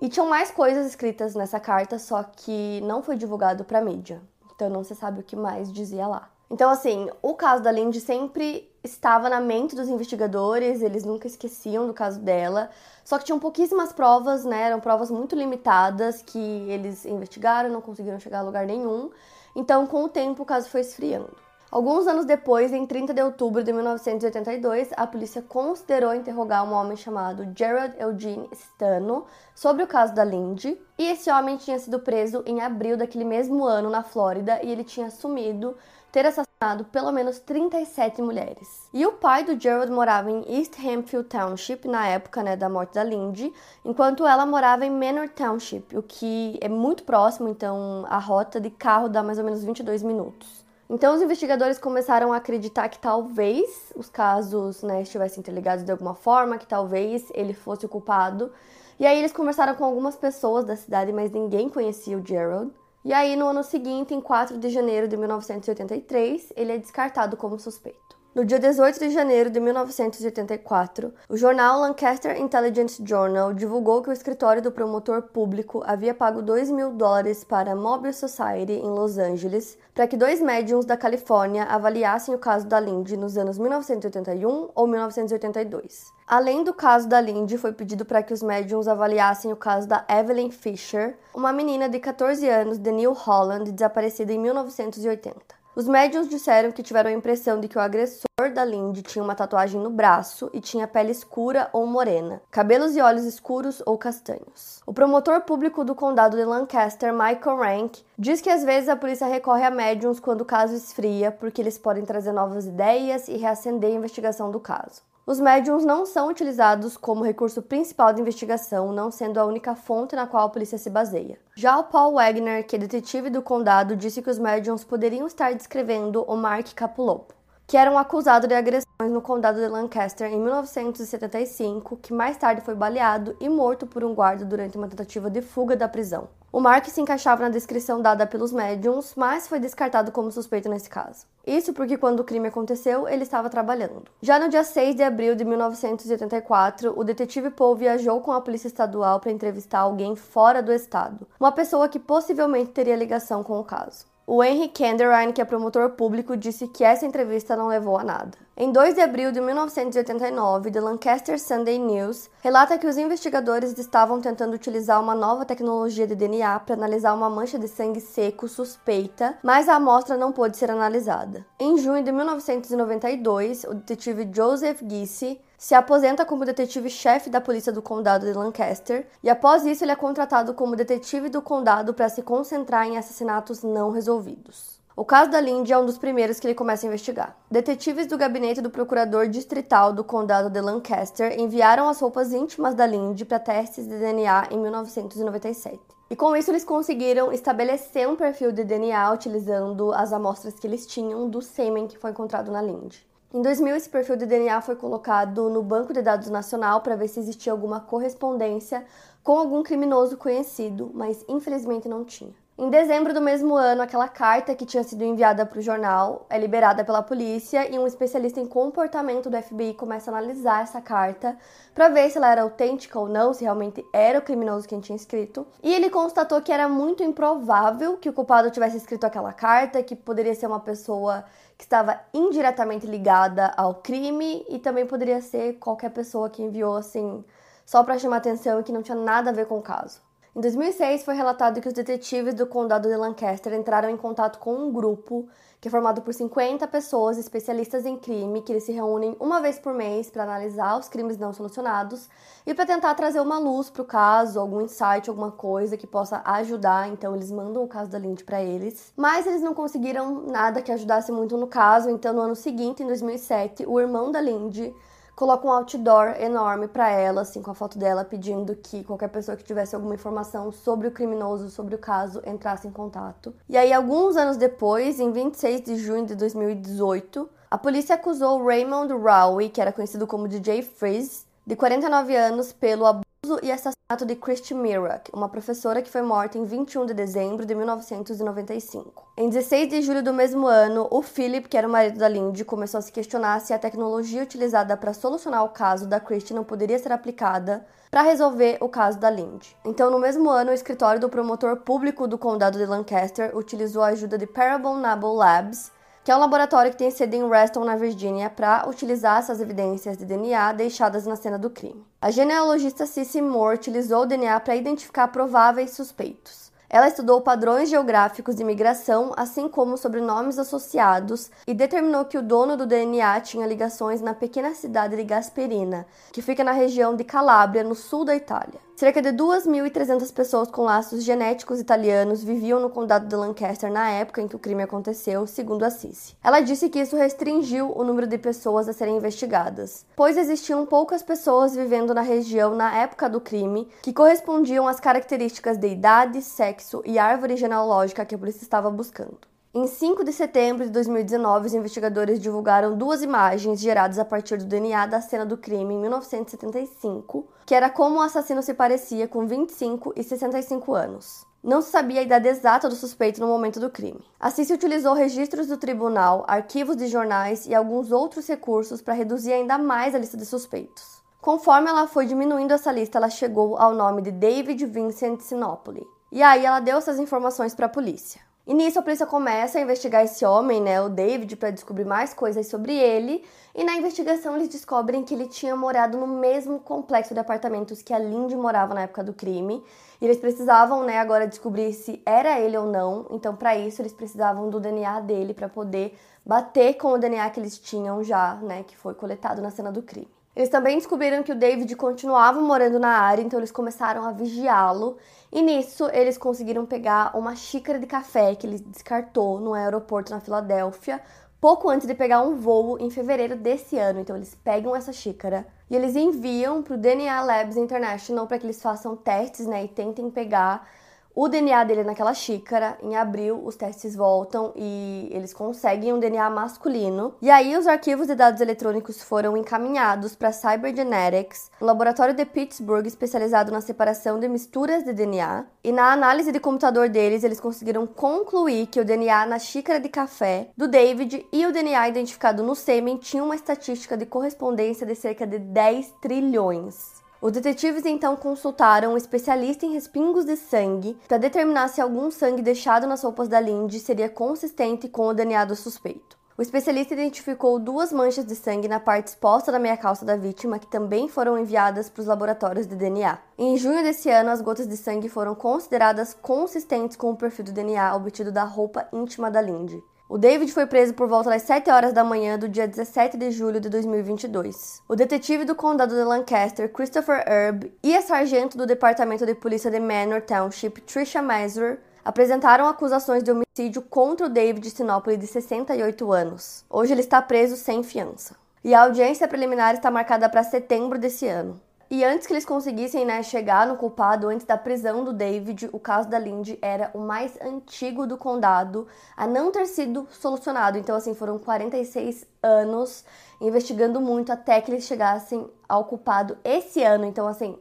E 0.00 0.08
tinham 0.08 0.28
mais 0.28 0.50
coisas 0.50 0.86
escritas 0.86 1.34
nessa 1.34 1.60
carta, 1.60 1.98
só 1.98 2.22
que 2.22 2.80
não 2.82 3.02
foi 3.02 3.16
divulgado 3.16 3.64
para 3.64 3.80
mídia. 3.80 4.20
Então 4.54 4.68
não 4.68 4.84
se 4.84 4.94
sabe 4.94 5.20
o 5.20 5.22
que 5.22 5.36
mais 5.36 5.72
dizia 5.72 6.06
lá. 6.06 6.30
Então, 6.50 6.70
assim, 6.70 7.08
o 7.22 7.34
caso 7.34 7.62
da 7.62 7.72
Lindy 7.72 8.00
sempre 8.00 8.70
estava 8.82 9.28
na 9.28 9.40
mente 9.40 9.74
dos 9.74 9.88
investigadores, 9.88 10.82
eles 10.82 11.04
nunca 11.04 11.26
esqueciam 11.26 11.86
do 11.86 11.94
caso 11.94 12.20
dela. 12.20 12.70
Só 13.04 13.18
que 13.18 13.24
tinham 13.24 13.38
pouquíssimas 13.38 13.92
provas, 13.92 14.44
né? 14.44 14.62
Eram 14.62 14.78
provas 14.78 15.10
muito 15.10 15.34
limitadas 15.34 16.22
que 16.22 16.38
eles 16.38 17.04
investigaram, 17.06 17.70
não 17.70 17.80
conseguiram 17.80 18.20
chegar 18.20 18.40
a 18.40 18.42
lugar 18.42 18.66
nenhum. 18.66 19.10
Então, 19.56 19.86
com 19.86 20.04
o 20.04 20.08
tempo, 20.08 20.42
o 20.42 20.46
caso 20.46 20.68
foi 20.68 20.82
esfriando. 20.82 21.43
Alguns 21.74 22.06
anos 22.06 22.24
depois, 22.24 22.72
em 22.72 22.86
30 22.86 23.12
de 23.12 23.20
outubro 23.20 23.64
de 23.64 23.72
1982, 23.72 24.90
a 24.96 25.08
polícia 25.08 25.42
considerou 25.42 26.14
interrogar 26.14 26.64
um 26.64 26.72
homem 26.72 26.96
chamado 26.96 27.52
Gerald 27.52 27.96
Eugene 27.98 28.48
Stano 28.52 29.26
sobre 29.56 29.82
o 29.82 29.86
caso 29.88 30.14
da 30.14 30.22
Lindy, 30.22 30.80
e 30.96 31.04
esse 31.08 31.28
homem 31.32 31.56
tinha 31.56 31.76
sido 31.80 31.98
preso 31.98 32.44
em 32.46 32.60
abril 32.60 32.96
daquele 32.96 33.24
mesmo 33.24 33.64
ano 33.64 33.90
na 33.90 34.04
Flórida 34.04 34.60
e 34.62 34.70
ele 34.70 34.84
tinha 34.84 35.08
assumido 35.08 35.76
ter 36.12 36.24
assassinado 36.24 36.84
pelo 36.92 37.10
menos 37.10 37.40
37 37.40 38.22
mulheres. 38.22 38.68
E 38.92 39.04
o 39.04 39.14
pai 39.14 39.42
do 39.42 39.60
Gerald 39.60 39.90
morava 39.90 40.30
em 40.30 40.44
East 40.56 40.78
Hempfield 40.78 41.28
Township 41.28 41.88
na 41.88 42.06
época 42.06 42.40
né, 42.44 42.54
da 42.54 42.68
morte 42.68 42.94
da 42.94 43.02
Lindy, 43.02 43.52
enquanto 43.84 44.24
ela 44.24 44.46
morava 44.46 44.86
em 44.86 44.90
Manor 44.92 45.28
Township, 45.28 45.98
o 45.98 46.04
que 46.04 46.56
é 46.60 46.68
muito 46.68 47.02
próximo, 47.02 47.48
então 47.48 48.06
a 48.08 48.18
rota 48.18 48.60
de 48.60 48.70
carro 48.70 49.08
dá 49.08 49.24
mais 49.24 49.38
ou 49.38 49.44
menos 49.44 49.64
22 49.64 50.04
minutos. 50.04 50.63
Então, 50.88 51.14
os 51.14 51.22
investigadores 51.22 51.78
começaram 51.78 52.32
a 52.32 52.36
acreditar 52.36 52.88
que 52.88 52.98
talvez 52.98 53.92
os 53.96 54.10
casos 54.10 54.82
né, 54.82 55.02
estivessem 55.02 55.40
interligados 55.40 55.84
de 55.84 55.90
alguma 55.90 56.14
forma, 56.14 56.58
que 56.58 56.66
talvez 56.66 57.24
ele 57.34 57.54
fosse 57.54 57.86
o 57.86 57.88
culpado. 57.88 58.52
E 58.98 59.06
aí, 59.06 59.18
eles 59.18 59.32
conversaram 59.32 59.74
com 59.74 59.84
algumas 59.84 60.14
pessoas 60.14 60.64
da 60.64 60.76
cidade, 60.76 61.12
mas 61.12 61.30
ninguém 61.30 61.68
conhecia 61.68 62.18
o 62.18 62.24
Gerald. 62.24 62.70
E 63.04 63.12
aí, 63.12 63.34
no 63.34 63.46
ano 63.46 63.62
seguinte, 63.62 64.14
em 64.14 64.20
4 64.20 64.58
de 64.58 64.68
janeiro 64.68 65.08
de 65.08 65.16
1983, 65.16 66.52
ele 66.56 66.72
é 66.72 66.78
descartado 66.78 67.36
como 67.36 67.58
suspeito. 67.58 68.23
No 68.34 68.44
dia 68.44 68.58
18 68.58 68.98
de 68.98 69.10
janeiro 69.10 69.48
de 69.48 69.60
1984, 69.60 71.14
o 71.28 71.36
jornal 71.36 71.78
Lancaster 71.78 72.36
Intelligence 72.36 73.00
Journal 73.06 73.54
divulgou 73.54 74.02
que 74.02 74.10
o 74.10 74.12
escritório 74.12 74.60
do 74.60 74.72
promotor 74.72 75.22
público 75.22 75.84
havia 75.86 76.12
pago 76.12 76.42
2 76.42 76.68
mil 76.72 76.90
dólares 76.90 77.44
para 77.44 77.70
a 77.70 77.76
Mobile 77.76 78.12
Society 78.12 78.72
em 78.72 78.90
Los 78.90 79.18
Angeles 79.18 79.78
para 79.94 80.08
que 80.08 80.16
dois 80.16 80.40
médiums 80.40 80.84
da 80.84 80.96
Califórnia 80.96 81.62
avaliassem 81.62 82.34
o 82.34 82.38
caso 82.38 82.66
da 82.66 82.80
Lindy 82.80 83.16
nos 83.16 83.38
anos 83.38 83.56
1981 83.56 84.70
ou 84.74 84.86
1982. 84.88 86.12
Além 86.26 86.64
do 86.64 86.74
caso 86.74 87.08
da 87.08 87.20
Lindy, 87.20 87.56
foi 87.56 87.72
pedido 87.72 88.04
para 88.04 88.20
que 88.20 88.34
os 88.34 88.42
médiums 88.42 88.88
avaliassem 88.88 89.52
o 89.52 89.56
caso 89.56 89.86
da 89.86 90.04
Evelyn 90.08 90.50
Fisher, 90.50 91.16
uma 91.32 91.52
menina 91.52 91.88
de 91.88 92.00
14 92.00 92.48
anos 92.48 92.78
de 92.78 92.90
New 92.90 93.12
Holland 93.12 93.70
desaparecida 93.70 94.32
em 94.32 94.40
1980. 94.40 95.62
Os 95.76 95.88
médiums 95.88 96.28
disseram 96.28 96.70
que 96.70 96.84
tiveram 96.84 97.10
a 97.10 97.12
impressão 97.12 97.58
de 97.58 97.66
que 97.66 97.76
o 97.76 97.80
agressor 97.80 98.24
da 98.54 98.64
Lindy 98.64 99.02
tinha 99.02 99.24
uma 99.24 99.34
tatuagem 99.34 99.80
no 99.80 99.90
braço 99.90 100.48
e 100.52 100.60
tinha 100.60 100.86
pele 100.86 101.10
escura 101.10 101.68
ou 101.72 101.84
morena, 101.84 102.40
cabelos 102.48 102.94
e 102.94 103.00
olhos 103.00 103.24
escuros 103.24 103.82
ou 103.84 103.98
castanhos. 103.98 104.80
O 104.86 104.94
promotor 104.94 105.40
público 105.40 105.84
do 105.84 105.92
condado 105.92 106.36
de 106.36 106.44
Lancaster, 106.44 107.12
Michael 107.12 107.56
Rank, 107.56 107.98
diz 108.16 108.40
que 108.40 108.50
às 108.50 108.62
vezes 108.62 108.88
a 108.88 108.94
polícia 108.94 109.26
recorre 109.26 109.64
a 109.64 109.70
médiums 109.70 110.20
quando 110.20 110.42
o 110.42 110.44
caso 110.44 110.76
esfria, 110.76 111.32
porque 111.32 111.60
eles 111.60 111.76
podem 111.76 112.04
trazer 112.04 112.30
novas 112.30 112.66
ideias 112.66 113.26
e 113.26 113.36
reacender 113.36 113.90
a 113.90 113.96
investigação 113.96 114.52
do 114.52 114.60
caso. 114.60 115.02
Os 115.26 115.40
médiums 115.40 115.86
não 115.86 116.04
são 116.04 116.28
utilizados 116.28 116.98
como 116.98 117.24
recurso 117.24 117.62
principal 117.62 118.12
de 118.12 118.20
investigação, 118.20 118.92
não 118.92 119.10
sendo 119.10 119.40
a 119.40 119.46
única 119.46 119.74
fonte 119.74 120.14
na 120.14 120.26
qual 120.26 120.44
a 120.44 120.50
polícia 120.50 120.76
se 120.76 120.90
baseia. 120.90 121.38
Já 121.56 121.78
o 121.78 121.84
Paul 121.84 122.16
Wagner, 122.16 122.66
que 122.66 122.76
é 122.76 122.78
detetive 122.78 123.30
do 123.30 123.40
condado, 123.40 123.96
disse 123.96 124.20
que 124.20 124.28
os 124.28 124.38
médiums 124.38 124.84
poderiam 124.84 125.26
estar 125.26 125.54
descrevendo 125.54 126.22
o 126.24 126.36
Mark 126.36 126.74
Capuloppo, 126.74 127.32
que 127.66 127.76
era 127.76 127.90
um 127.90 127.98
acusado 127.98 128.46
de 128.46 128.54
agressões 128.54 129.10
no 129.10 129.22
condado 129.22 129.58
de 129.58 129.68
Lancaster 129.68 130.30
em 130.30 130.38
1975, 130.38 131.96
que 131.96 132.12
mais 132.12 132.36
tarde 132.36 132.60
foi 132.60 132.74
baleado 132.74 133.36
e 133.40 133.48
morto 133.48 133.86
por 133.86 134.04
um 134.04 134.14
guarda 134.14 134.44
durante 134.44 134.76
uma 134.76 134.88
tentativa 134.88 135.30
de 135.30 135.40
fuga 135.40 135.76
da 135.76 135.88
prisão. 135.88 136.28
O 136.54 136.60
Mark 136.60 136.86
se 136.86 137.00
encaixava 137.00 137.42
na 137.42 137.48
descrição 137.48 138.00
dada 138.00 138.28
pelos 138.28 138.52
médiums, 138.52 139.14
mas 139.16 139.48
foi 139.48 139.58
descartado 139.58 140.12
como 140.12 140.30
suspeito 140.30 140.68
nesse 140.68 140.88
caso. 140.88 141.26
Isso 141.44 141.72
porque 141.72 141.98
quando 141.98 142.20
o 142.20 142.24
crime 142.24 142.46
aconteceu, 142.46 143.08
ele 143.08 143.24
estava 143.24 143.50
trabalhando. 143.50 144.04
Já 144.22 144.38
no 144.38 144.48
dia 144.48 144.62
6 144.62 144.94
de 144.94 145.02
abril 145.02 145.34
de 145.34 145.44
1984, 145.44 146.94
o 146.96 147.02
detetive 147.02 147.50
Paul 147.50 147.74
viajou 147.74 148.20
com 148.20 148.30
a 148.30 148.40
polícia 148.40 148.68
estadual 148.68 149.18
para 149.18 149.32
entrevistar 149.32 149.80
alguém 149.80 150.14
fora 150.14 150.62
do 150.62 150.72
estado, 150.72 151.26
uma 151.40 151.50
pessoa 151.50 151.88
que 151.88 151.98
possivelmente 151.98 152.70
teria 152.70 152.94
ligação 152.94 153.42
com 153.42 153.58
o 153.58 153.64
caso. 153.64 154.13
O 154.26 154.42
Henry 154.42 154.68
Canderine, 154.68 155.34
que 155.34 155.42
é 155.42 155.44
promotor 155.44 155.90
público, 155.90 156.34
disse 156.34 156.66
que 156.66 156.82
essa 156.82 157.04
entrevista 157.04 157.54
não 157.54 157.68
levou 157.68 157.98
a 157.98 158.02
nada. 158.02 158.38
Em 158.56 158.72
2 158.72 158.94
de 158.94 159.02
abril 159.02 159.30
de 159.30 159.38
1989, 159.38 160.70
The 160.70 160.80
Lancaster 160.80 161.38
Sunday 161.38 161.78
News 161.78 162.30
relata 162.40 162.78
que 162.78 162.86
os 162.86 162.96
investigadores 162.96 163.76
estavam 163.78 164.22
tentando 164.22 164.54
utilizar 164.54 164.98
uma 164.98 165.14
nova 165.14 165.44
tecnologia 165.44 166.06
de 166.06 166.14
DNA 166.14 166.58
para 166.60 166.74
analisar 166.74 167.12
uma 167.12 167.28
mancha 167.28 167.58
de 167.58 167.68
sangue 167.68 168.00
seco 168.00 168.48
suspeita, 168.48 169.36
mas 169.42 169.68
a 169.68 169.74
amostra 169.74 170.16
não 170.16 170.32
pôde 170.32 170.56
ser 170.56 170.70
analisada. 170.70 171.44
Em 171.60 171.76
junho 171.76 172.02
de 172.02 172.10
1992, 172.10 173.64
o 173.64 173.74
detetive 173.74 174.30
Joseph 174.32 174.80
Gissy 174.88 175.38
se 175.64 175.74
aposenta 175.74 176.26
como 176.26 176.44
detetive-chefe 176.44 177.30
da 177.30 177.40
polícia 177.40 177.72
do 177.72 177.80
condado 177.80 178.26
de 178.26 178.34
Lancaster 178.34 179.06
e 179.22 179.30
após 179.30 179.64
isso 179.64 179.82
ele 179.82 179.92
é 179.92 179.96
contratado 179.96 180.52
como 180.52 180.76
detetive 180.76 181.30
do 181.30 181.40
condado 181.40 181.94
para 181.94 182.10
se 182.10 182.20
concentrar 182.20 182.86
em 182.86 182.98
assassinatos 182.98 183.62
não 183.62 183.90
resolvidos. 183.90 184.78
O 184.94 185.06
caso 185.06 185.30
da 185.30 185.40
Lindy 185.40 185.72
é 185.72 185.78
um 185.78 185.86
dos 185.86 185.96
primeiros 185.96 186.38
que 186.38 186.46
ele 186.46 186.54
começa 186.54 186.84
a 186.84 186.88
investigar. 186.88 187.34
Detetives 187.50 188.06
do 188.06 188.18
gabinete 188.18 188.60
do 188.60 188.68
procurador 188.68 189.26
distrital 189.26 189.90
do 189.90 190.04
condado 190.04 190.50
de 190.50 190.60
Lancaster 190.60 191.40
enviaram 191.40 191.88
as 191.88 191.98
roupas 191.98 192.34
íntimas 192.34 192.74
da 192.74 192.84
Lindy 192.84 193.24
para 193.24 193.38
testes 193.38 193.88
de 193.88 193.98
DNA 193.98 194.48
em 194.50 194.58
1997. 194.58 195.80
E 196.10 196.14
com 196.14 196.36
isso 196.36 196.50
eles 196.50 196.62
conseguiram 196.62 197.32
estabelecer 197.32 198.06
um 198.06 198.16
perfil 198.16 198.52
de 198.52 198.64
DNA 198.64 199.10
utilizando 199.10 199.94
as 199.94 200.12
amostras 200.12 200.60
que 200.60 200.66
eles 200.66 200.86
tinham 200.86 201.26
do 201.26 201.40
sêmen 201.40 201.86
que 201.86 201.96
foi 201.96 202.10
encontrado 202.10 202.52
na 202.52 202.60
Lindy. 202.60 203.13
Em 203.34 203.42
2000, 203.42 203.74
esse 203.74 203.88
perfil 203.90 204.14
de 204.14 204.26
DNA 204.26 204.60
foi 204.60 204.76
colocado 204.76 205.50
no 205.50 205.60
Banco 205.60 205.92
de 205.92 206.00
Dados 206.00 206.30
Nacional 206.30 206.82
para 206.82 206.94
ver 206.94 207.08
se 207.08 207.18
existia 207.18 207.50
alguma 207.50 207.80
correspondência 207.80 208.86
com 209.24 209.36
algum 209.36 209.60
criminoso 209.60 210.16
conhecido, 210.16 210.92
mas 210.94 211.24
infelizmente 211.28 211.88
não 211.88 212.04
tinha. 212.04 212.43
Em 212.56 212.70
dezembro 212.70 213.12
do 213.12 213.20
mesmo 213.20 213.56
ano, 213.56 213.82
aquela 213.82 214.06
carta 214.06 214.54
que 214.54 214.64
tinha 214.64 214.84
sido 214.84 215.02
enviada 215.02 215.44
para 215.44 215.58
o 215.58 215.62
jornal 215.62 216.24
é 216.30 216.38
liberada 216.38 216.84
pela 216.84 217.02
polícia 217.02 217.68
e 217.68 217.76
um 217.76 217.84
especialista 217.84 218.38
em 218.38 218.46
comportamento 218.46 219.28
do 219.28 219.42
FBI 219.42 219.74
começa 219.74 220.08
a 220.08 220.16
analisar 220.16 220.62
essa 220.62 220.80
carta 220.80 221.36
para 221.74 221.88
ver 221.88 222.08
se 222.08 222.16
ela 222.16 222.30
era 222.30 222.42
autêntica 222.42 222.96
ou 222.96 223.08
não, 223.08 223.34
se 223.34 223.42
realmente 223.42 223.84
era 223.92 224.20
o 224.20 224.22
criminoso 224.22 224.68
quem 224.68 224.78
tinha 224.78 224.94
escrito. 224.94 225.44
E 225.64 225.74
ele 225.74 225.90
constatou 225.90 226.40
que 226.40 226.52
era 226.52 226.68
muito 226.68 227.02
improvável 227.02 227.96
que 227.96 228.08
o 228.08 228.12
culpado 228.12 228.48
tivesse 228.52 228.76
escrito 228.76 229.02
aquela 229.02 229.32
carta, 229.32 229.82
que 229.82 229.96
poderia 229.96 230.32
ser 230.32 230.46
uma 230.46 230.60
pessoa 230.60 231.24
que 231.58 231.64
estava 231.64 231.98
indiretamente 232.14 232.86
ligada 232.86 233.52
ao 233.56 233.74
crime 233.74 234.46
e 234.48 234.60
também 234.60 234.86
poderia 234.86 235.20
ser 235.20 235.54
qualquer 235.54 235.90
pessoa 235.90 236.30
que 236.30 236.40
enviou 236.40 236.76
assim 236.76 237.24
só 237.66 237.82
para 237.82 237.98
chamar 237.98 238.18
atenção 238.18 238.60
e 238.60 238.62
que 238.62 238.70
não 238.70 238.82
tinha 238.82 238.96
nada 238.96 239.30
a 239.30 239.32
ver 239.32 239.46
com 239.46 239.58
o 239.58 239.62
caso. 239.62 240.00
Em 240.36 240.40
2006, 240.40 241.04
foi 241.04 241.14
relatado 241.14 241.60
que 241.60 241.68
os 241.68 241.74
detetives 241.74 242.34
do 242.34 242.44
condado 242.44 242.88
de 242.88 242.96
Lancaster 242.96 243.54
entraram 243.54 243.88
em 243.88 243.96
contato 243.96 244.40
com 244.40 244.52
um 244.52 244.72
grupo 244.72 245.28
que 245.60 245.68
é 245.68 245.70
formado 245.70 246.02
por 246.02 246.12
50 246.12 246.66
pessoas 246.66 247.16
especialistas 247.16 247.86
em 247.86 247.96
crime, 247.96 248.42
que 248.42 248.52
eles 248.52 248.64
se 248.64 248.72
reúnem 248.72 249.16
uma 249.20 249.40
vez 249.40 249.60
por 249.60 249.72
mês 249.72 250.10
para 250.10 250.24
analisar 250.24 250.76
os 250.76 250.88
crimes 250.88 251.16
não 251.16 251.32
solucionados 251.32 252.08
e 252.44 252.52
para 252.52 252.66
tentar 252.66 252.92
trazer 252.96 253.20
uma 253.20 253.38
luz 253.38 253.70
para 253.70 253.82
o 253.82 253.84
caso, 253.84 254.40
algum 254.40 254.60
insight, 254.60 255.08
alguma 255.08 255.30
coisa 255.30 255.76
que 255.76 255.86
possa 255.86 256.20
ajudar. 256.24 256.88
Então, 256.88 257.14
eles 257.14 257.30
mandam 257.30 257.62
o 257.62 257.68
caso 257.68 257.88
da 257.88 257.98
Lindy 257.98 258.24
para 258.24 258.42
eles. 258.42 258.92
Mas 258.96 259.28
eles 259.28 259.40
não 259.40 259.54
conseguiram 259.54 260.26
nada 260.26 260.60
que 260.60 260.72
ajudasse 260.72 261.12
muito 261.12 261.36
no 261.36 261.46
caso, 261.46 261.88
então, 261.88 262.12
no 262.12 262.20
ano 262.20 262.34
seguinte, 262.34 262.82
em 262.82 262.86
2007, 262.88 263.64
o 263.66 263.78
irmão 263.80 264.10
da 264.10 264.20
Lindy 264.20 264.74
coloca 265.14 265.46
um 265.46 265.52
outdoor 265.52 266.16
enorme 266.20 266.68
para 266.68 266.90
ela, 266.90 267.22
assim, 267.22 267.40
com 267.42 267.50
a 267.50 267.54
foto 267.54 267.78
dela, 267.78 268.04
pedindo 268.04 268.54
que 268.56 268.84
qualquer 268.84 269.08
pessoa 269.08 269.36
que 269.36 269.44
tivesse 269.44 269.74
alguma 269.74 269.94
informação 269.94 270.50
sobre 270.50 270.88
o 270.88 270.90
criminoso, 270.90 271.50
sobre 271.50 271.74
o 271.74 271.78
caso, 271.78 272.22
entrasse 272.26 272.66
em 272.66 272.70
contato. 272.72 273.34
E 273.48 273.56
aí, 273.56 273.72
alguns 273.72 274.16
anos 274.16 274.36
depois, 274.36 274.98
em 274.98 275.12
26 275.12 275.62
de 275.62 275.76
junho 275.76 276.06
de 276.06 276.14
2018, 276.14 277.28
a 277.50 277.58
polícia 277.58 277.94
acusou 277.94 278.44
Raymond 278.44 278.92
Rowie, 278.92 279.48
que 279.48 279.60
era 279.60 279.72
conhecido 279.72 280.06
como 280.06 280.26
DJ 280.26 280.62
Freeze, 280.62 281.24
de 281.46 281.54
49 281.54 282.16
anos, 282.16 282.52
pelo 282.52 282.86
abuso 282.86 283.03
e 283.42 283.50
assassinato 283.50 284.04
de 284.06 284.14
Christy 284.14 284.54
Mirak, 284.54 285.10
uma 285.14 285.28
professora 285.28 285.80
que 285.80 285.90
foi 285.90 286.02
morta 286.02 286.36
em 286.36 286.44
21 286.44 286.86
de 286.86 286.94
dezembro 286.94 287.46
de 287.46 287.54
1995. 287.54 289.06
Em 289.16 289.28
16 289.28 289.68
de 289.68 289.82
julho 289.82 290.02
do 290.02 290.12
mesmo 290.12 290.46
ano, 290.46 290.86
o 290.90 291.00
Philip, 291.00 291.48
que 291.48 291.56
era 291.56 291.66
o 291.66 291.70
marido 291.70 291.98
da 291.98 292.08
Lindy, 292.08 292.44
começou 292.44 292.78
a 292.78 292.82
se 292.82 292.92
questionar 292.92 293.40
se 293.40 293.52
a 293.52 293.58
tecnologia 293.58 294.22
utilizada 294.22 294.76
para 294.76 294.92
solucionar 294.92 295.42
o 295.44 295.48
caso 295.48 295.86
da 295.86 295.98
Christy 295.98 296.34
não 296.34 296.44
poderia 296.44 296.78
ser 296.78 296.92
aplicada 296.92 297.66
para 297.90 298.02
resolver 298.02 298.58
o 298.60 298.68
caso 298.68 298.98
da 298.98 299.08
Lindy. 299.08 299.56
Então, 299.64 299.90
no 299.90 299.98
mesmo 299.98 300.28
ano, 300.28 300.50
o 300.50 300.54
escritório 300.54 301.00
do 301.00 301.08
promotor 301.08 301.56
público 301.58 302.06
do 302.06 302.18
condado 302.18 302.58
de 302.58 302.66
Lancaster 302.66 303.36
utilizou 303.36 303.82
a 303.82 303.88
ajuda 303.88 304.18
de 304.18 304.26
Parable 304.26 304.74
Nable 304.74 305.14
Labs 305.14 305.72
que 306.04 306.10
é 306.10 306.16
um 306.16 306.20
laboratório 306.20 306.70
que 306.70 306.76
tem 306.76 306.90
sede 306.90 307.16
em 307.16 307.26
Reston, 307.26 307.64
na 307.64 307.76
Virgínia, 307.76 308.28
para 308.28 308.68
utilizar 308.68 309.20
essas 309.20 309.40
evidências 309.40 309.96
de 309.96 310.04
DNA 310.04 310.52
deixadas 310.52 311.06
na 311.06 311.16
cena 311.16 311.38
do 311.38 311.48
crime. 311.48 311.82
A 311.98 312.10
genealogista 312.10 312.84
Cissy 312.84 313.22
Moore 313.22 313.56
utilizou 313.56 314.02
o 314.02 314.06
DNA 314.06 314.38
para 314.40 314.54
identificar 314.54 315.08
prováveis 315.08 315.70
suspeitos. 315.70 316.52
Ela 316.68 316.88
estudou 316.88 317.22
padrões 317.22 317.70
geográficos 317.70 318.34
de 318.34 318.42
imigração, 318.42 319.12
assim 319.16 319.48
como 319.48 319.78
sobrenomes 319.78 320.38
associados, 320.38 321.30
e 321.46 321.54
determinou 321.54 322.04
que 322.04 322.18
o 322.18 322.22
dono 322.22 322.54
do 322.54 322.66
DNA 322.66 323.20
tinha 323.20 323.46
ligações 323.46 324.02
na 324.02 324.12
pequena 324.12 324.54
cidade 324.54 324.96
de 324.96 325.04
Gasperina, 325.04 325.86
que 326.12 326.20
fica 326.20 326.44
na 326.44 326.52
região 326.52 326.94
de 326.94 327.04
Calábria, 327.04 327.64
no 327.64 327.74
sul 327.74 328.04
da 328.04 328.14
Itália. 328.14 328.60
Cerca 328.76 329.00
de 329.00 329.10
2.300 329.10 330.12
pessoas 330.12 330.50
com 330.50 330.62
laços 330.62 331.04
genéticos 331.04 331.60
italianos 331.60 332.24
viviam 332.24 332.58
no 332.58 332.68
condado 332.68 333.06
de 333.06 333.14
Lancaster 333.14 333.70
na 333.70 333.88
época 333.88 334.20
em 334.20 334.26
que 334.26 334.34
o 334.34 334.38
crime 334.38 334.64
aconteceu, 334.64 335.28
segundo 335.28 335.64
a 335.64 335.70
Cici. 335.70 336.16
Ela 336.24 336.40
disse 336.40 336.68
que 336.68 336.80
isso 336.80 336.96
restringiu 336.96 337.72
o 337.72 337.84
número 337.84 338.08
de 338.08 338.18
pessoas 338.18 338.68
a 338.68 338.72
serem 338.72 338.96
investigadas, 338.96 339.86
pois 339.94 340.16
existiam 340.16 340.66
poucas 340.66 341.04
pessoas 341.04 341.54
vivendo 341.54 341.94
na 341.94 342.00
região 342.00 342.56
na 342.56 342.76
época 342.76 343.08
do 343.08 343.20
crime 343.20 343.68
que 343.80 343.92
correspondiam 343.92 344.66
às 344.66 344.80
características 344.80 345.56
de 345.56 345.68
idade, 345.68 346.20
sexo 346.20 346.82
e 346.84 346.98
árvore 346.98 347.36
genealógica 347.36 348.04
que 348.04 348.16
a 348.16 348.18
polícia 348.18 348.42
estava 348.42 348.72
buscando. 348.72 349.33
Em 349.56 349.68
5 349.68 350.02
de 350.02 350.12
setembro 350.12 350.64
de 350.64 350.70
2019, 350.72 351.46
os 351.46 351.54
investigadores 351.54 352.18
divulgaram 352.18 352.76
duas 352.76 353.02
imagens 353.02 353.60
geradas 353.60 354.00
a 354.00 354.04
partir 354.04 354.36
do 354.36 354.46
DNA 354.46 354.84
da 354.86 355.00
cena 355.00 355.24
do 355.24 355.36
crime 355.38 355.74
em 355.74 355.78
1975, 355.78 357.28
que 357.46 357.54
era 357.54 357.70
como 357.70 357.98
o 357.98 358.00
assassino 358.00 358.42
se 358.42 358.52
parecia 358.52 359.06
com 359.06 359.28
25 359.28 359.92
e 359.94 360.02
65 360.02 360.74
anos. 360.74 361.24
Não 361.40 361.62
se 361.62 361.70
sabia 361.70 362.00
a 362.00 362.02
idade 362.02 362.26
exata 362.26 362.68
do 362.68 362.74
suspeito 362.74 363.20
no 363.20 363.28
momento 363.28 363.60
do 363.60 363.70
crime. 363.70 364.04
A 364.18 364.28
Cici 364.28 364.52
utilizou 364.52 364.92
registros 364.92 365.46
do 365.46 365.56
tribunal, 365.56 366.24
arquivos 366.26 366.76
de 366.76 366.88
jornais 366.88 367.46
e 367.46 367.54
alguns 367.54 367.92
outros 367.92 368.26
recursos 368.26 368.82
para 368.82 368.94
reduzir 368.94 369.34
ainda 369.34 369.56
mais 369.56 369.94
a 369.94 369.98
lista 369.98 370.16
de 370.16 370.26
suspeitos. 370.26 371.00
Conforme 371.20 371.70
ela 371.70 371.86
foi 371.86 372.06
diminuindo 372.06 372.54
essa 372.54 372.72
lista, 372.72 372.98
ela 372.98 373.08
chegou 373.08 373.56
ao 373.56 373.72
nome 373.72 374.02
de 374.02 374.10
David 374.10 374.66
Vincent 374.66 375.20
Sinopoli. 375.20 375.86
E 376.10 376.24
aí 376.24 376.44
ela 376.44 376.58
deu 376.58 376.78
essas 376.78 376.98
informações 376.98 377.54
para 377.54 377.66
a 377.66 377.68
polícia. 377.68 378.20
E 378.46 378.52
nisso 378.52 378.78
a 378.78 378.82
polícia 378.82 379.06
começa 379.06 379.58
a 379.58 379.62
investigar 379.62 380.04
esse 380.04 380.22
homem, 380.22 380.60
né, 380.60 380.78
o 380.82 380.90
David, 380.90 381.34
para 381.36 381.50
descobrir 381.50 381.86
mais 381.86 382.12
coisas 382.12 382.46
sobre 382.46 382.76
ele. 382.76 383.24
E 383.54 383.64
na 383.64 383.74
investigação 383.74 384.36
eles 384.36 384.50
descobrem 384.50 385.02
que 385.02 385.14
ele 385.14 385.26
tinha 385.28 385.56
morado 385.56 385.96
no 385.96 386.06
mesmo 386.06 386.60
complexo 386.60 387.14
de 387.14 387.20
apartamentos 387.20 387.80
que 387.80 387.94
a 387.94 387.98
Lindy 387.98 388.36
morava 388.36 388.74
na 388.74 388.82
época 388.82 389.02
do 389.02 389.14
crime. 389.14 389.64
E 389.98 390.04
eles 390.04 390.18
precisavam, 390.18 390.84
né, 390.84 390.98
agora 390.98 391.26
descobrir 391.26 391.72
se 391.72 392.02
era 392.04 392.38
ele 392.38 392.58
ou 392.58 392.66
não. 392.66 393.06
Então, 393.10 393.34
para 393.34 393.56
isso 393.56 393.80
eles 393.80 393.94
precisavam 393.94 394.50
do 394.50 394.60
DNA 394.60 395.00
dele 395.00 395.32
para 395.32 395.48
poder 395.48 395.96
bater 396.24 396.74
com 396.74 396.88
o 396.88 396.98
DNA 396.98 397.30
que 397.30 397.40
eles 397.40 397.58
tinham 397.58 398.04
já, 398.04 398.34
né, 398.36 398.62
que 398.62 398.76
foi 398.76 398.92
coletado 398.92 399.40
na 399.40 399.50
cena 399.50 399.72
do 399.72 399.80
crime. 399.82 400.08
Eles 400.36 400.48
também 400.48 400.76
descobriram 400.76 401.22
que 401.22 401.30
o 401.30 401.34
David 401.34 401.76
continuava 401.76 402.40
morando 402.40 402.78
na 402.78 402.98
área, 402.98 403.22
então 403.22 403.38
eles 403.38 403.52
começaram 403.52 404.04
a 404.04 404.10
vigiá-lo. 404.10 404.96
E 405.32 405.40
nisso, 405.40 405.88
eles 405.92 406.18
conseguiram 406.18 406.66
pegar 406.66 407.16
uma 407.16 407.36
xícara 407.36 407.78
de 407.78 407.86
café 407.86 408.34
que 408.34 408.46
ele 408.46 408.58
descartou 408.58 409.38
no 409.38 409.54
aeroporto 409.54 410.10
na 410.10 410.20
Filadélfia, 410.20 411.00
pouco 411.40 411.68
antes 411.68 411.86
de 411.86 411.94
pegar 411.94 412.22
um 412.22 412.36
voo 412.36 412.78
em 412.80 412.90
fevereiro 412.90 413.36
desse 413.36 413.78
ano. 413.78 414.00
Então, 414.00 414.16
eles 414.16 414.34
pegam 414.34 414.74
essa 414.74 414.92
xícara 414.92 415.46
e 415.70 415.76
eles 415.76 415.94
enviam 415.94 416.62
para 416.62 416.74
o 416.74 416.78
DNA 416.78 417.22
Labs 417.22 417.56
International 417.56 418.26
para 418.26 418.38
que 418.38 418.46
eles 418.46 418.60
façam 418.60 418.96
testes 418.96 419.46
né, 419.46 419.64
e 419.64 419.68
tentem 419.68 420.10
pegar 420.10 420.68
o 421.14 421.28
DNA 421.28 421.64
dele 421.64 421.84
naquela 421.84 422.12
xícara. 422.12 422.76
Em 422.82 422.96
abril, 422.96 423.40
os 423.44 423.54
testes 423.56 423.94
voltam 423.94 424.52
e 424.56 425.08
eles 425.12 425.32
conseguem 425.32 425.92
um 425.92 425.98
DNA 425.98 426.28
masculino. 426.28 427.14
E 427.22 427.30
aí, 427.30 427.56
os 427.56 427.66
arquivos 427.66 428.08
de 428.08 428.14
dados 428.14 428.40
eletrônicos 428.40 429.02
foram 429.02 429.36
encaminhados 429.36 430.16
para 430.16 430.32
Cybergenetics, 430.32 431.50
um 431.60 431.66
laboratório 431.66 432.14
de 432.14 432.24
Pittsburgh 432.24 432.86
especializado 432.86 433.52
na 433.52 433.60
separação 433.60 434.18
de 434.18 434.28
misturas 434.28 434.82
de 434.82 434.92
DNA. 434.92 435.46
E 435.62 435.70
na 435.70 435.92
análise 435.92 436.32
de 436.32 436.40
computador 436.40 436.88
deles, 436.88 437.22
eles 437.22 437.40
conseguiram 437.40 437.86
concluir 437.86 438.66
que 438.66 438.80
o 438.80 438.84
DNA 438.84 439.26
na 439.26 439.38
xícara 439.38 439.78
de 439.78 439.88
café 439.88 440.50
do 440.56 440.66
David 440.66 441.26
e 441.32 441.46
o 441.46 441.52
DNA 441.52 441.88
identificado 441.88 442.42
no 442.42 442.54
sêmen 442.54 442.96
tinham 442.96 443.26
uma 443.26 443.36
estatística 443.36 443.96
de 443.96 444.06
correspondência 444.06 444.86
de 444.86 444.94
cerca 444.94 445.26
de 445.26 445.38
10 445.38 445.94
trilhões. 446.00 447.03
Os 447.24 447.32
detetives 447.32 447.86
então 447.86 448.16
consultaram 448.16 448.92
um 448.92 448.96
especialista 448.98 449.64
em 449.64 449.72
respingos 449.72 450.26
de 450.26 450.36
sangue 450.36 450.94
para 451.08 451.16
determinar 451.16 451.68
se 451.68 451.80
algum 451.80 452.10
sangue 452.10 452.42
deixado 452.42 452.86
nas 452.86 453.02
roupas 453.02 453.28
da 453.28 453.40
Lindy 453.40 453.80
seria 453.80 454.10
consistente 454.10 454.90
com 454.90 455.06
o 455.06 455.14
DNA 455.14 455.46
do 455.46 455.56
suspeito. 455.56 456.18
O 456.36 456.42
especialista 456.42 456.92
identificou 456.92 457.58
duas 457.58 457.94
manchas 457.94 458.26
de 458.26 458.36
sangue 458.36 458.68
na 458.68 458.78
parte 458.78 459.06
exposta 459.06 459.50
da 459.50 459.58
meia 459.58 459.74
calça 459.74 460.04
da 460.04 460.16
vítima, 460.16 460.58
que 460.58 460.66
também 460.66 461.08
foram 461.08 461.38
enviadas 461.38 461.88
para 461.88 462.02
os 462.02 462.06
laboratórios 462.06 462.66
de 462.66 462.76
DNA. 462.76 463.18
Em 463.38 463.56
junho 463.56 463.82
desse 463.82 464.10
ano, 464.10 464.28
as 464.28 464.42
gotas 464.42 464.68
de 464.68 464.76
sangue 464.76 465.08
foram 465.08 465.34
consideradas 465.34 466.12
consistentes 466.12 466.94
com 466.94 467.10
o 467.10 467.16
perfil 467.16 467.46
do 467.46 467.52
DNA 467.52 467.96
obtido 467.96 468.30
da 468.30 468.44
roupa 468.44 468.86
íntima 468.92 469.30
da 469.30 469.40
Lindy. 469.40 469.82
O 470.14 470.16
David 470.16 470.52
foi 470.52 470.64
preso 470.64 470.94
por 470.94 471.08
volta 471.08 471.28
das 471.28 471.42
7 471.42 471.68
horas 471.72 471.92
da 471.92 472.04
manhã 472.04 472.38
do 472.38 472.48
dia 472.48 472.68
17 472.68 473.16
de 473.16 473.32
julho 473.32 473.58
de 473.58 473.68
2022. 473.68 474.80
O 474.88 474.94
detetive 474.94 475.44
do 475.44 475.56
condado 475.56 475.92
de 475.92 476.04
Lancaster, 476.04 476.72
Christopher 476.72 477.24
Erb, 477.28 477.72
e 477.82 477.96
a 477.96 478.00
sargento 478.00 478.56
do 478.56 478.64
departamento 478.64 479.26
de 479.26 479.34
polícia 479.34 479.72
de 479.72 479.80
Manor 479.80 480.22
Township, 480.22 480.82
Trisha 480.82 481.20
Mazur, 481.20 481.78
apresentaram 482.04 482.68
acusações 482.68 483.24
de 483.24 483.32
homicídio 483.32 483.82
contra 483.82 484.26
o 484.26 484.30
David 484.30 484.70
Sinopoli, 484.70 485.16
de 485.16 485.26
68 485.26 486.12
anos. 486.12 486.64
Hoje 486.70 486.92
ele 486.92 487.00
está 487.00 487.20
preso 487.20 487.56
sem 487.56 487.82
fiança. 487.82 488.36
E 488.62 488.72
a 488.72 488.84
audiência 488.84 489.26
preliminar 489.26 489.74
está 489.74 489.90
marcada 489.90 490.28
para 490.28 490.44
setembro 490.44 490.96
desse 490.96 491.26
ano. 491.26 491.60
E 491.90 492.02
antes 492.04 492.26
que 492.26 492.32
eles 492.32 492.44
conseguissem 492.44 493.04
né, 493.04 493.22
chegar 493.22 493.66
no 493.66 493.76
culpado, 493.76 494.28
antes 494.28 494.46
da 494.46 494.56
prisão 494.56 495.04
do 495.04 495.12
David, 495.12 495.68
o 495.72 495.78
caso 495.78 496.08
da 496.08 496.18
Lindy 496.18 496.58
era 496.62 496.90
o 496.94 496.98
mais 496.98 497.38
antigo 497.40 498.06
do 498.06 498.16
condado 498.16 498.86
a 499.16 499.26
não 499.26 499.52
ter 499.52 499.66
sido 499.66 500.08
solucionado. 500.10 500.78
Então, 500.78 500.96
assim, 500.96 501.14
foram 501.14 501.38
46 501.38 502.26
anos 502.42 503.04
investigando 503.40 504.00
muito 504.00 504.32
até 504.32 504.60
que 504.60 504.70
eles 504.70 504.84
chegassem 504.84 505.48
ao 505.68 505.84
culpado 505.84 506.38
esse 506.42 506.82
ano. 506.82 507.04
Então, 507.04 507.28
assim, 507.28 507.58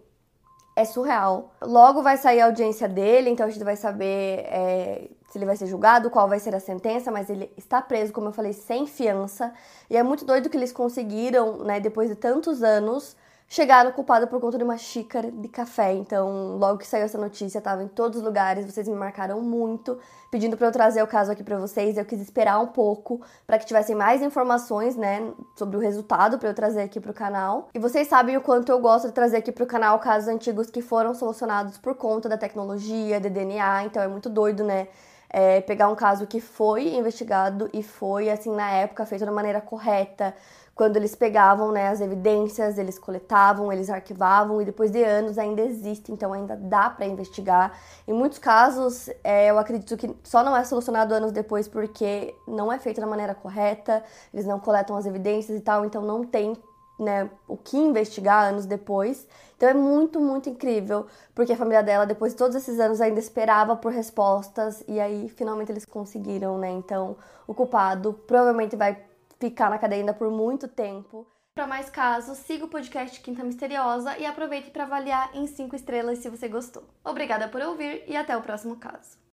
é 0.75 0.85
surreal. 0.85 1.53
Logo 1.61 2.01
vai 2.01 2.17
sair 2.17 2.41
a 2.41 2.45
audiência 2.45 2.87
dele, 2.87 3.29
então 3.29 3.45
a 3.45 3.49
gente 3.49 3.63
vai 3.63 3.75
saber 3.75 4.45
é, 4.47 5.09
se 5.29 5.37
ele 5.37 5.45
vai 5.45 5.55
ser 5.55 5.67
julgado, 5.67 6.09
qual 6.09 6.27
vai 6.27 6.39
ser 6.39 6.55
a 6.55 6.59
sentença, 6.59 7.11
mas 7.11 7.29
ele 7.29 7.51
está 7.57 7.81
preso, 7.81 8.13
como 8.13 8.27
eu 8.27 8.31
falei, 8.31 8.53
sem 8.53 8.87
fiança. 8.87 9.53
E 9.89 9.97
é 9.97 10.03
muito 10.03 10.25
doido 10.25 10.49
que 10.49 10.57
eles 10.57 10.71
conseguiram, 10.71 11.57
né, 11.59 11.79
depois 11.79 12.09
de 12.09 12.15
tantos 12.15 12.63
anos, 12.63 13.15
chegaram 13.53 13.91
culpado 13.91 14.27
por 14.27 14.41
conta 14.41 14.57
de 14.57 14.63
uma 14.63 14.79
xícara 14.79 15.31
de 15.31 15.47
café. 15.47 15.93
Então, 15.93 16.57
logo 16.57 16.79
que 16.79 16.87
saiu 16.87 17.05
essa 17.05 17.19
notícia, 17.19 17.59
estava 17.59 17.83
em 17.83 17.87
todos 17.87 18.17
os 18.17 18.23
lugares, 18.23 18.65
vocês 18.65 18.87
me 18.87 18.95
marcaram 18.95 19.39
muito, 19.41 19.99
pedindo 20.31 20.57
para 20.57 20.65
eu 20.65 20.71
trazer 20.71 21.03
o 21.03 21.07
caso 21.07 21.31
aqui 21.31 21.43
para 21.43 21.59
vocês. 21.59 21.95
Eu 21.95 22.03
quis 22.03 22.19
esperar 22.19 22.59
um 22.59 22.65
pouco 22.65 23.21
para 23.45 23.59
que 23.59 23.67
tivessem 23.67 23.95
mais 23.95 24.23
informações, 24.23 24.95
né, 24.95 25.31
sobre 25.55 25.77
o 25.77 25.79
resultado 25.79 26.39
para 26.39 26.49
eu 26.49 26.55
trazer 26.55 26.81
aqui 26.81 26.99
pro 26.99 27.13
canal. 27.13 27.69
E 27.75 27.77
vocês 27.77 28.07
sabem 28.07 28.35
o 28.35 28.41
quanto 28.41 28.71
eu 28.71 28.79
gosto 28.79 29.05
de 29.05 29.13
trazer 29.13 29.37
aqui 29.37 29.51
pro 29.51 29.67
canal 29.67 29.99
casos 29.99 30.27
antigos 30.27 30.71
que 30.71 30.81
foram 30.81 31.13
solucionados 31.13 31.77
por 31.77 31.93
conta 31.93 32.27
da 32.27 32.37
tecnologia, 32.39 33.21
de 33.21 33.29
DNA, 33.29 33.83
então 33.83 34.01
é 34.01 34.07
muito 34.07 34.31
doido, 34.31 34.63
né? 34.63 34.87
É, 35.35 35.61
pegar 35.61 35.89
um 35.89 35.95
caso 35.95 36.27
que 36.27 36.39
foi 36.39 36.95
investigado 36.95 37.67
e 37.73 37.81
foi, 37.81 38.29
assim, 38.29 38.51
na 38.55 38.69
época, 38.69 39.03
feito 39.03 39.25
da 39.25 39.31
maneira 39.31 39.59
correta, 39.59 40.31
quando 40.75 40.97
eles 40.97 41.13
pegavam 41.13 41.71
né, 41.71 41.89
as 41.89 42.01
evidências, 42.01 42.77
eles 42.77 42.97
coletavam, 42.97 43.71
eles 43.71 43.89
arquivavam 43.89 44.61
e 44.61 44.65
depois 44.65 44.89
de 44.89 45.03
anos 45.03 45.37
ainda 45.37 45.61
existe, 45.61 46.11
então 46.11 46.33
ainda 46.33 46.55
dá 46.55 46.89
para 46.89 47.05
investigar. 47.05 47.79
Em 48.07 48.13
muitos 48.13 48.39
casos, 48.39 49.07
é, 49.23 49.51
eu 49.51 49.59
acredito 49.59 49.95
que 49.95 50.15
só 50.23 50.43
não 50.43 50.57
é 50.57 50.63
solucionado 50.63 51.13
anos 51.13 51.31
depois 51.31 51.67
porque 51.67 52.35
não 52.47 52.73
é 52.73 52.79
feito 52.79 52.99
da 52.99 53.05
maneira 53.05 53.35
correta, 53.35 54.03
eles 54.33 54.45
não 54.45 54.59
coletam 54.59 54.95
as 54.97 55.05
evidências 55.05 55.57
e 55.57 55.61
tal, 55.61 55.85
então 55.85 56.01
não 56.01 56.23
tem 56.23 56.57
né, 56.99 57.29
o 57.47 57.55
que 57.55 57.77
investigar 57.77 58.45
anos 58.45 58.65
depois. 58.65 59.27
Então 59.55 59.69
é 59.69 59.73
muito, 59.75 60.19
muito 60.19 60.49
incrível, 60.49 61.05
porque 61.35 61.53
a 61.53 61.57
família 61.57 61.83
dela, 61.83 62.05
depois 62.05 62.33
de 62.33 62.37
todos 62.37 62.55
esses 62.55 62.79
anos, 62.79 62.99
ainda 62.99 63.19
esperava 63.19 63.75
por 63.75 63.91
respostas 63.91 64.83
e 64.87 64.99
aí 64.99 65.29
finalmente 65.29 65.71
eles 65.71 65.85
conseguiram, 65.85 66.57
né? 66.57 66.71
Então 66.71 67.15
o 67.47 67.53
culpado 67.53 68.13
provavelmente 68.25 68.75
vai 68.75 68.97
ficar 69.43 69.69
na 69.69 69.77
cadeia 69.77 70.01
ainda 70.01 70.13
por 70.13 70.31
muito 70.31 70.69
tempo. 70.69 71.27
Para 71.53 71.67
mais 71.67 71.89
casos, 71.89 72.37
siga 72.37 72.63
o 72.63 72.69
podcast 72.69 73.19
Quinta 73.19 73.43
Misteriosa 73.43 74.17
e 74.17 74.25
aproveite 74.25 74.71
para 74.71 74.85
avaliar 74.85 75.35
em 75.35 75.45
5 75.45 75.75
estrelas 75.75 76.19
se 76.19 76.29
você 76.29 76.47
gostou. 76.47 76.85
Obrigada 77.03 77.49
por 77.49 77.61
ouvir 77.61 78.05
e 78.07 78.15
até 78.15 78.37
o 78.37 78.41
próximo 78.41 78.77
caso. 78.77 79.17